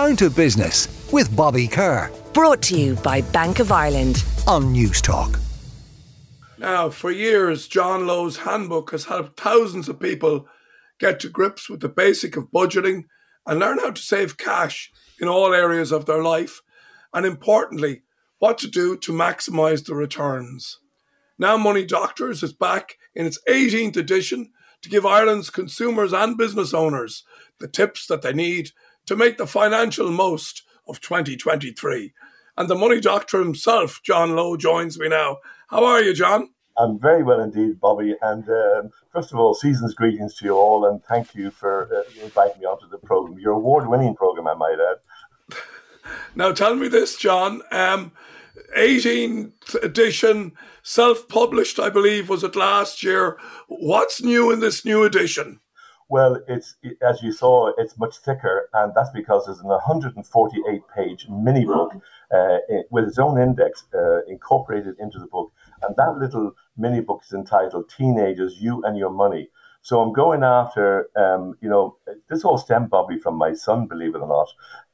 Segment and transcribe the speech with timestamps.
[0.00, 2.10] Down to Business with Bobby Kerr.
[2.32, 5.38] Brought to you by Bank of Ireland on Newstalk.
[6.56, 10.48] Now, for years, John Lowe's handbook has helped thousands of people
[10.98, 13.04] get to grips with the basic of budgeting
[13.46, 14.90] and learn how to save cash
[15.20, 16.62] in all areas of their life,
[17.12, 18.00] and importantly,
[18.38, 20.78] what to do to maximize the returns.
[21.38, 26.72] Now, Money Doctors is back in its 18th edition to give Ireland's consumers and business
[26.72, 27.22] owners
[27.58, 28.70] the tips that they need
[29.06, 32.12] to make the financial most of 2023.
[32.56, 35.38] And the money doctor himself, John Lowe, joins me now.
[35.68, 36.50] How are you, John?
[36.76, 38.14] I'm very well indeed, Bobby.
[38.22, 42.24] And um, first of all, season's greetings to you all, and thank you for uh,
[42.24, 43.38] inviting me onto the program.
[43.38, 45.56] Your award-winning program, I might add.
[46.34, 47.62] now, tell me this, John.
[47.70, 48.12] Um,
[48.76, 53.38] 18th edition, self-published, I believe, was it last year?
[53.68, 55.60] What's new in this new edition?
[56.10, 61.64] Well, it's as you saw, it's much thicker, and that's because there's an 148-page mini
[61.64, 61.92] book
[62.34, 62.58] uh,
[62.90, 65.52] with its own index uh, incorporated into the book,
[65.82, 69.50] and that little mini book is entitled "Teenagers, You and Your Money."
[69.82, 71.96] So I'm going after, um, you know,
[72.28, 74.48] this all stemmed, Bobby, from my son, believe it or not,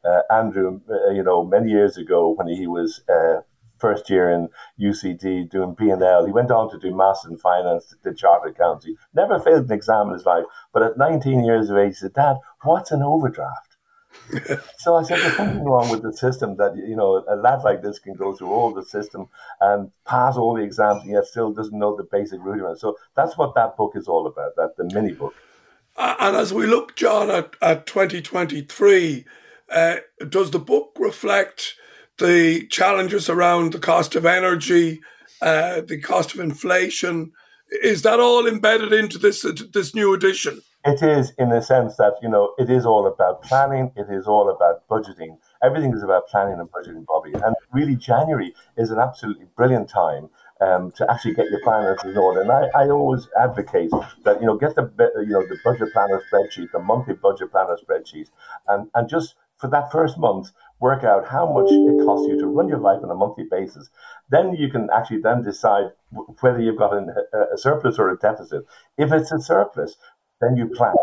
[0.04, 0.82] uh, Andrew.
[0.88, 3.40] Uh, you know, many years ago when he was uh,
[3.78, 4.48] first year in
[4.80, 6.26] UCD doing P&L.
[6.26, 8.96] He went on to do maths and Finance, did Chartered Accountancy.
[9.14, 10.44] Never failed an exam in his life.
[10.72, 13.76] But at 19 years of age, he said, Dad, what's an overdraft?
[14.78, 17.82] so I said, there's something wrong with the system that, you know, a lad like
[17.82, 19.28] this can go through all the system
[19.60, 22.80] and pass all the exams and yet still doesn't know the basic rudiments.
[22.80, 25.34] So that's what that book is all about, that the mini book.
[25.98, 29.24] and as we look, John, at, at 2023,
[29.70, 29.96] uh,
[30.28, 31.74] does the book reflect
[32.18, 35.00] the challenges around the cost of energy,
[35.42, 37.32] uh, the cost of inflation.
[37.82, 40.62] Is that all embedded into this this new edition?
[40.84, 43.90] It is, in the sense that you know, it is all about planning.
[43.96, 45.36] It is all about budgeting.
[45.60, 47.32] Everything is about planning and budgeting, Bobby.
[47.32, 50.28] And really, January is an absolutely brilliant time
[50.60, 52.40] um, to actually get your finances in order.
[52.40, 53.90] And I, I always advocate
[54.24, 57.76] that you know get the you know the budget planner spreadsheet, the monthly budget planner
[57.76, 58.28] spreadsheet,
[58.68, 62.46] and and just for that first month work out how much it costs you to
[62.46, 63.88] run your life on a monthly basis.
[64.28, 65.92] Then you can actually then decide
[66.40, 67.14] whether you've got an,
[67.52, 68.64] a surplus or a deficit.
[68.98, 69.96] If it's a surplus,
[70.40, 70.94] then you plan.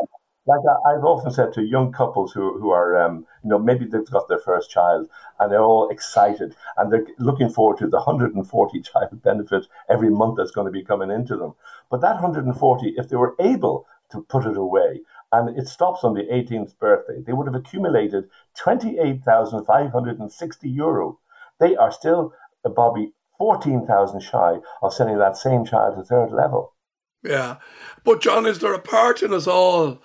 [0.46, 4.10] Like I've often said to young couples who, who are, um, you know, maybe they've
[4.12, 5.08] got their first child
[5.40, 10.36] and they're all excited and they're looking forward to the 140 child benefit every month
[10.38, 11.54] that's going to be coming into them.
[11.90, 15.02] But that 140, if they were able to put it away
[15.34, 21.20] and it stops on the 18th birthday, they would have accumulated 28,560 euro.
[21.60, 22.34] They are still,
[22.64, 26.76] uh, Bobby, 14,000 shy of sending that same child to third level.
[27.24, 27.56] Yeah.
[28.04, 29.98] But, John, is there a part in us all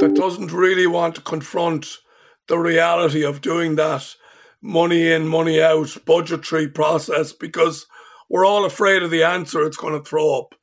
[0.00, 1.98] that doesn't really want to confront
[2.48, 4.16] the reality of doing that
[4.60, 7.86] money in, money out budgetary process because
[8.28, 10.56] we're all afraid of the answer it's going to throw up?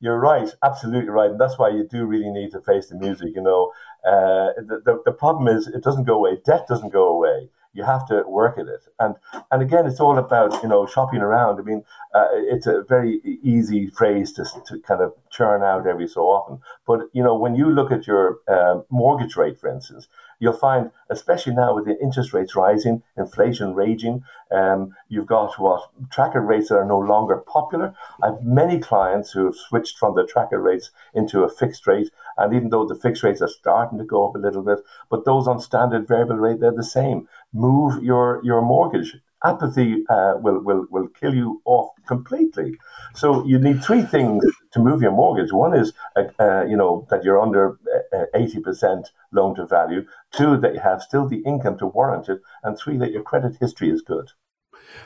[0.00, 3.34] You're right, absolutely right, and that's why you do really need to face the music.
[3.34, 3.72] You know,
[4.04, 6.38] uh, the, the the problem is it doesn't go away.
[6.44, 8.82] Debt doesn't go away you have to work at it.
[8.98, 9.14] And
[9.50, 11.58] and again, it's all about you know shopping around.
[11.58, 11.84] I mean,
[12.14, 16.60] uh, it's a very easy phrase to to kind of churn out every so often.
[16.86, 20.90] But you know, when you look at your uh, mortgage rate, for instance, you'll find,
[21.08, 26.68] especially now with the interest rates rising, inflation raging, um, you've got what tracker rates
[26.68, 27.94] that are no longer popular.
[28.22, 32.10] I have many clients who have switched from the tracker rates into a fixed rate,
[32.36, 35.24] and even though the fixed rates are starting to go up a little bit, but
[35.24, 39.16] those on standard variable rate they're the same move your your mortgage.
[39.44, 42.78] Apathy uh, will, will will kill you off completely.
[43.14, 45.52] So you need three things to move your mortgage.
[45.52, 47.78] One is uh, uh, you know that you're under
[48.12, 50.06] uh, eighty percent loan to value.
[50.32, 53.56] Two that you have still the income to warrant it, and three that your credit
[53.60, 54.30] history is good.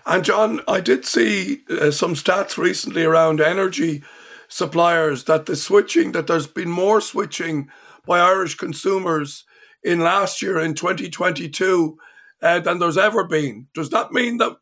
[0.05, 4.03] And John, I did see uh, some stats recently around energy
[4.49, 7.69] suppliers that the switching that there's been more switching
[8.07, 9.45] by Irish consumers
[9.83, 11.99] in last year in 2022
[12.43, 13.69] uh, than there's ever been.
[13.75, 14.57] Does that mean that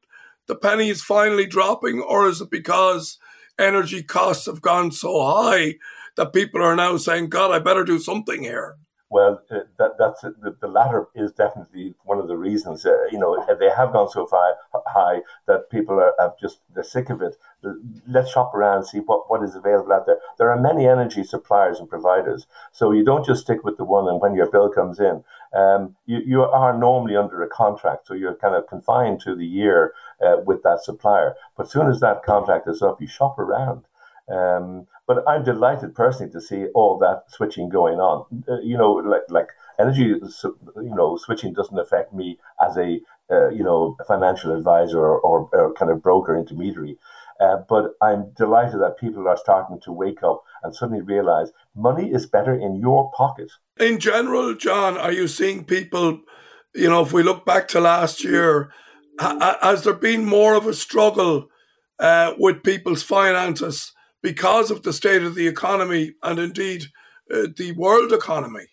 [0.47, 3.19] the penny is finally dropping, or is it because
[3.59, 5.77] energy costs have gone so high
[6.17, 8.77] that people are now saying, God, I better do something here?
[9.11, 12.85] Well, uh, that, that's the, the latter is definitely one of the reasons.
[12.85, 14.55] Uh, you know, they have gone so far
[14.87, 17.37] high that people are, are just they're sick of it.
[18.09, 20.19] Let's shop around see what, what is available out there.
[20.39, 24.09] There are many energy suppliers and providers, so you don't just stick with the one.
[24.09, 25.23] And when your bill comes in,
[25.55, 29.47] um, you you are normally under a contract, so you're kind of confined to the
[29.47, 31.37] year uh, with that supplier.
[31.57, 33.85] But as soon as that contract is up, you shop around.
[34.29, 38.45] Um, but I'm delighted personally to see all that switching going on.
[38.49, 39.49] Uh, you know, like like
[39.79, 43.01] Energy, you know, switching doesn't affect me as a,
[43.31, 46.97] uh, you know, financial advisor or, or, kind of broker intermediary.
[47.41, 52.13] Uh, but I'm delighted that people are starting to wake up and suddenly realize money
[52.13, 53.51] is better in your pocket.
[53.81, 56.21] In general, John, are you seeing people,
[56.73, 58.71] you know, if we look back to last year,
[59.19, 61.49] has there been more of a struggle
[61.99, 63.93] uh, with people's finances
[64.25, 66.87] because of the state of the economy and indeed
[67.33, 68.67] uh, the world economy?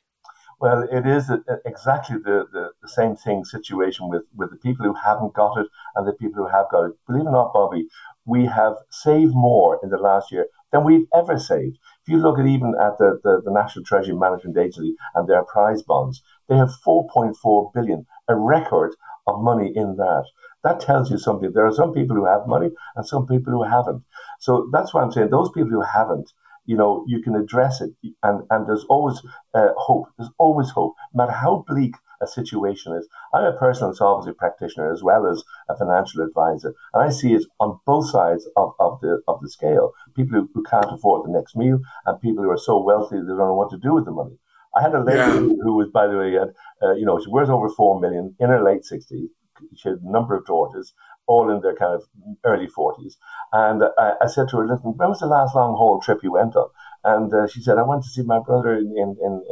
[0.62, 4.86] Well, it is a, exactly the, the, the, same thing situation with, with the people
[4.86, 6.94] who haven't got it and the people who have got it.
[7.06, 7.88] Believe it or not, Bobby,
[8.26, 11.78] we have saved more in the last year than we've ever saved.
[12.04, 15.44] If you look at even at the, the, the National Treasury Management Agency and their
[15.44, 18.96] prize bonds, they have 4.4 billion, a record
[19.28, 20.26] of money in that.
[20.64, 21.52] That tells you something.
[21.54, 24.04] There are some people who have money and some people who haven't.
[24.40, 26.32] So that's why I'm saying those people who haven't,
[26.66, 27.92] you know, you can address it,
[28.22, 29.20] and and there's always
[29.54, 30.08] uh, hope.
[30.18, 33.08] There's always hope, no matter how bleak a situation is.
[33.34, 37.44] I'm a personal insolvency practitioner as well as a financial advisor, and I see it
[37.60, 39.94] on both sides of, of the of the scale.
[40.16, 43.28] People who, who can't afford the next meal, and people who are so wealthy they
[43.28, 44.38] don't know what to do with the money.
[44.76, 45.34] I had a lady yeah.
[45.64, 48.50] who, was, by the way, had, uh, you know, she worth over four million in
[48.50, 49.30] her late sixties.
[49.76, 50.94] She had a number of daughters,
[51.28, 52.04] all in their kind of
[52.44, 53.16] early 40s.
[53.54, 56.34] And I, I said to her, listen, when was the last long haul trip you
[56.34, 56.70] went on?
[57.04, 59.44] And uh, she said, I went to see my brother in, in, in,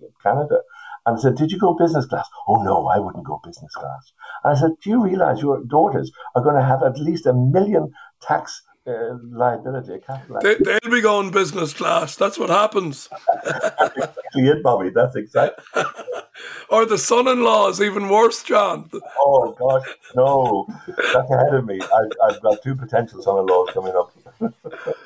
[0.00, 0.60] in Canada.
[1.06, 2.28] And I said, Did you go business class?
[2.46, 4.12] Oh, no, I wouldn't go business class.
[4.44, 7.32] And I said, Do you realize your daughters are going to have at least a
[7.32, 10.00] million tax uh, liability?
[10.42, 12.16] They, will be going business class.
[12.16, 13.08] That's what happens.
[13.44, 14.90] That's exactly it, Bobby.
[14.90, 15.64] That's exactly
[16.70, 18.90] or the son-in-law is even worse, John.
[19.18, 21.80] Oh gosh, no, that's ahead of me.
[21.80, 24.12] I've, I've got two potential son-in-laws coming up.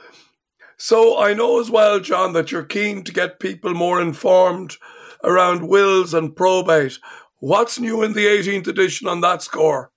[0.77, 4.77] so I know as well, John, that you're keen to get people more informed
[5.25, 6.99] around wills and probate.
[7.39, 9.92] What's new in the 18th edition on that score?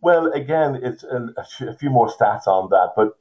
[0.00, 3.18] Well, again, it's a, a, few more stats on that, but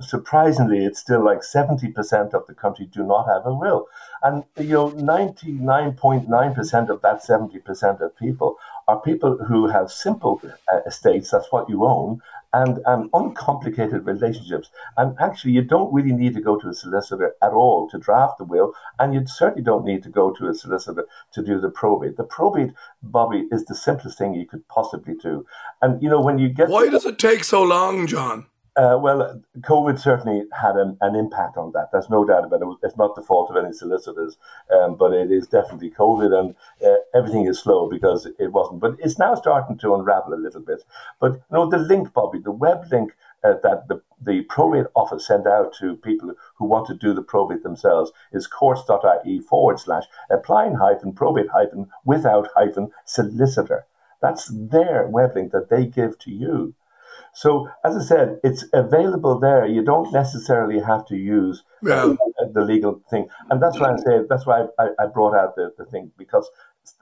[0.00, 3.86] surprisingly, it's still like 70% of the country do not have a will.
[4.24, 8.56] And, you know, 99.9% of that 70% of people
[8.88, 10.40] are people who have simple
[10.72, 12.20] uh, estates, that's what you own,
[12.56, 14.70] and, and uncomplicated relationships.
[14.96, 18.38] And actually, you don't really need to go to a solicitor at all to draft
[18.38, 21.68] the will, and you certainly don't need to go to a solicitor to do the
[21.68, 22.16] probate.
[22.16, 22.72] The probate,
[23.02, 25.46] Bobby, is the simplest thing you could possibly do.
[25.82, 28.46] And you know, when you get why does it take so long, John?
[28.76, 31.90] Uh, well, COVID certainly had an, an, impact on that.
[31.92, 32.68] There's no doubt about it.
[32.82, 34.36] It's not the fault of any solicitors,
[34.70, 36.54] um, but it is definitely COVID, and
[36.86, 38.80] uh, everything is slow because it wasn't.
[38.80, 40.82] But it's now starting to unravel a little bit.
[41.20, 45.26] But you know, the link, Bobby, the web link uh, that the, the probate office
[45.26, 50.04] sent out to people who want to do the probate themselves is courts.ie forward slash
[50.30, 53.86] applying hyphen probate hyphen without hyphen solicitor.
[54.20, 56.74] That's their web link that they give to you.
[57.36, 59.66] So, as I said, it's available there.
[59.66, 62.14] You don't necessarily have to use yeah.
[62.54, 63.28] the legal thing.
[63.50, 66.48] And that's why I say, that's why I, I brought out the, the thing, because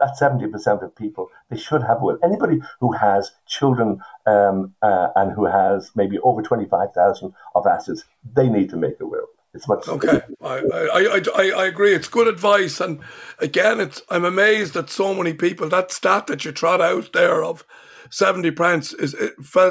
[0.00, 2.18] that 70% of people, they should have a will.
[2.24, 8.02] Anybody who has children um, uh, and who has maybe over 25,000 of assets,
[8.34, 9.28] they need to make a will.
[9.54, 10.20] It's much okay.
[10.42, 11.94] I, I, I, I agree.
[11.94, 12.98] It's good advice, and
[13.38, 15.68] again, it's I'm amazed that so many people.
[15.68, 17.64] That stat that you trot out there of
[18.10, 19.16] seventy percent is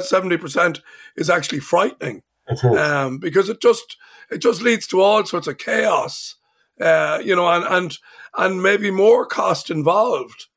[0.08, 0.80] seventy percent
[1.16, 2.22] is actually frightening.
[2.62, 3.96] Um, because it just
[4.30, 6.36] it just leads to all sorts of chaos,
[6.80, 7.98] uh, you know, and and
[8.36, 10.48] and maybe more cost involved.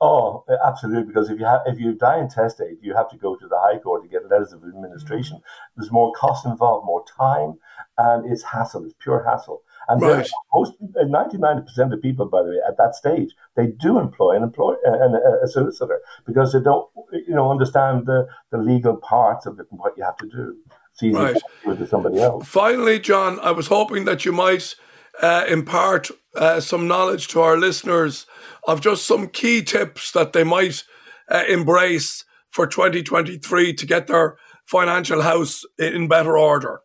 [0.00, 1.04] Oh, absolutely.
[1.04, 3.78] Because if you have, if you die intestate, you have to go to the High
[3.78, 5.40] Court to get letters of administration.
[5.76, 7.54] There's more cost involved, more time,
[7.96, 8.84] and it's hassle.
[8.84, 9.62] It's pure hassle.
[9.88, 10.28] And right.
[10.54, 14.74] most, 99% of people, by the way, at that stage, they do employ an employ
[14.84, 19.66] an, a, solicitor because they don't, you know, understand the, the legal parts of it
[19.70, 20.56] and what you have to do.
[20.94, 21.36] See, right.
[21.66, 22.46] with somebody else.
[22.46, 24.74] Finally, John, I was hoping that you might
[25.20, 28.26] uh, impart uh, some knowledge to our listeners
[28.66, 30.84] of just some key tips that they might
[31.28, 34.36] uh, embrace for 2023 to get their
[34.66, 36.80] financial house in better order.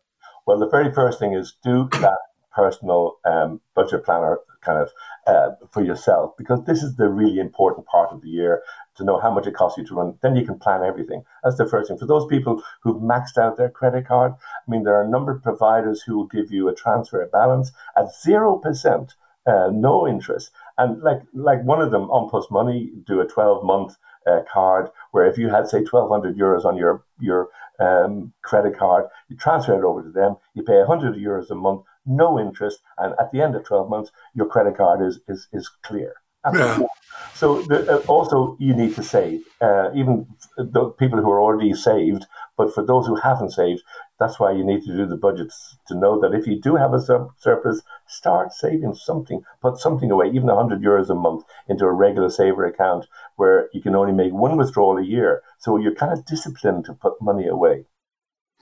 [0.46, 2.18] Well, the very first thing is do that
[2.54, 4.90] personal um, budget planner kind of
[5.26, 8.62] uh, for yourself because this is the really important part of the year
[8.96, 10.18] to know how much it costs you to run.
[10.22, 11.24] Then you can plan everything.
[11.42, 11.98] That's the first thing.
[11.98, 15.32] For those people who've maxed out their credit card, I mean, there are a number
[15.32, 19.14] of providers who will give you a transfer balance at 0%.
[19.46, 23.64] Uh, no interest, and like like one of them, An Post Money, do a twelve
[23.64, 27.48] month uh, card where if you had say twelve hundred euros on your your
[27.80, 31.80] um, credit card, you transfer it over to them, you pay hundred euros a month,
[32.06, 35.68] no interest, and at the end of 12 months, your credit card is, is, is
[35.82, 36.14] clear.
[36.54, 36.80] Yeah.
[37.34, 39.42] So the, uh, also you need to save.
[39.60, 40.26] Uh, even
[40.56, 42.26] the people who are already saved,
[42.56, 43.82] but for those who haven't saved,
[44.18, 46.94] that's why you need to do the budgets to know that if you do have
[46.94, 51.84] a sur- surplus, start saving something, put something away, even 100 euros a month into
[51.84, 55.42] a regular saver account where you can only make one withdrawal a year.
[55.58, 57.86] So you're kind of disciplined to put money away.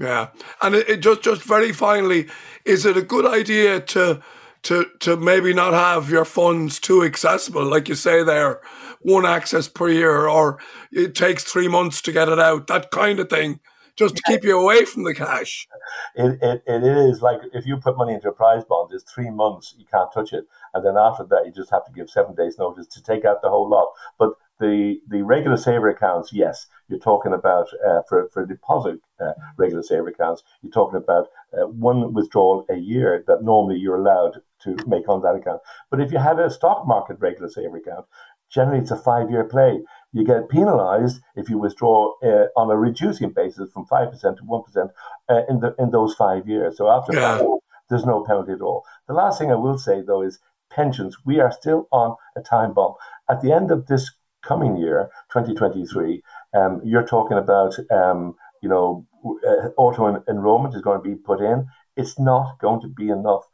[0.00, 0.28] Yeah,
[0.62, 2.28] and it, it just just very finally,
[2.64, 4.22] is it a good idea to
[4.62, 8.60] to to maybe not have your funds too accessible, like you say there,
[9.00, 10.58] one access per year, or
[10.92, 13.60] it takes three months to get it out, that kind of thing,
[13.96, 15.66] just to keep you away from the cash.
[16.14, 19.30] It, it, it is like if you put money into a prize bond, it's three
[19.30, 20.44] months, you can't touch it.
[20.74, 23.42] And then after that, you just have to give seven days notice to take out
[23.42, 23.88] the whole lot.
[24.18, 29.32] But the, the regular saver accounts, yes, you're talking about uh, for, for deposit uh,
[29.56, 34.40] regular saver accounts, you're talking about uh, one withdrawal a year that normally you're allowed
[34.62, 35.60] to make on that account.
[35.90, 38.06] But if you had a stock market regular saver account,
[38.50, 39.80] generally it's a five year play.
[40.12, 44.88] You get penalized if you withdraw uh, on a reducing basis from 5% to 1%
[45.28, 46.76] uh, in, the, in those five years.
[46.78, 47.38] So after Yeah.
[47.38, 47.46] five,
[47.90, 48.84] there's no penalty at all.
[49.06, 50.38] The last thing I will say, though, is
[50.70, 51.16] pensions.
[51.24, 52.94] We are still on a time bomb.
[53.30, 54.10] At the end of this
[54.48, 56.22] coming year, 2023,
[56.54, 59.06] um, you're talking about, um, you know,
[59.46, 61.66] uh, auto en- enrollment is going to be put in.
[61.96, 63.44] It's not going to be enough.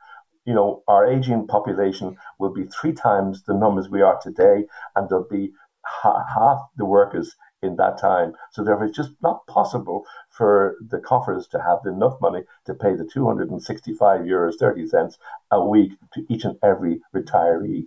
[0.45, 5.09] You know, our aging population will be three times the numbers we are today, and
[5.09, 5.53] there'll be
[5.85, 8.35] ha- half the workers in that time.
[8.53, 12.95] So therefore, it's just not possible for the coffers to have enough money to pay
[12.95, 15.19] the 265 euros 30 cents
[15.51, 17.87] a week to each and every retiree.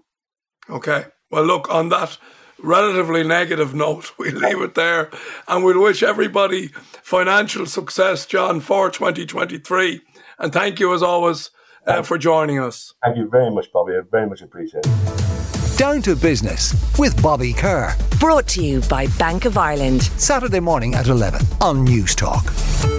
[0.69, 1.05] Okay.
[1.29, 2.17] Well, look, on that
[2.59, 5.09] relatively negative note, we leave it there
[5.47, 10.01] and we'll wish everybody financial success, John, for 2023.
[10.39, 11.49] And thank you as always
[11.85, 12.93] uh, for joining us.
[13.03, 13.93] Thank you very much, Bobby.
[13.93, 15.77] I very much appreciate it.
[15.77, 17.95] Down to business with Bobby Kerr.
[18.19, 20.01] Brought to you by Bank of Ireland.
[20.01, 22.96] Saturday morning at 11 on Newstalk.